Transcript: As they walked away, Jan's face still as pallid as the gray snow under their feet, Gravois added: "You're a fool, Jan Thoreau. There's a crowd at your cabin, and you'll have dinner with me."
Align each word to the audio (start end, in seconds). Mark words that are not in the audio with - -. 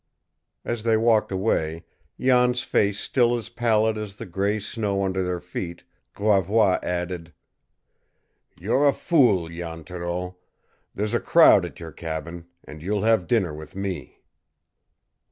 As 0.65 0.81
they 0.81 0.97
walked 0.97 1.31
away, 1.31 1.85
Jan's 2.19 2.63
face 2.63 2.99
still 2.99 3.37
as 3.37 3.49
pallid 3.49 3.99
as 3.99 4.15
the 4.15 4.25
gray 4.25 4.57
snow 4.57 5.03
under 5.03 5.21
their 5.23 5.39
feet, 5.39 5.83
Gravois 6.15 6.79
added: 6.81 7.33
"You're 8.59 8.87
a 8.87 8.93
fool, 8.93 9.47
Jan 9.47 9.83
Thoreau. 9.83 10.37
There's 10.95 11.13
a 11.13 11.19
crowd 11.19 11.65
at 11.65 11.79
your 11.79 11.91
cabin, 11.91 12.47
and 12.63 12.81
you'll 12.81 13.03
have 13.03 13.27
dinner 13.27 13.53
with 13.53 13.75
me." 13.75 14.21